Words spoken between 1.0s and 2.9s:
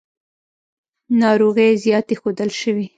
ناروغۍ زیاتې ښودل شوې.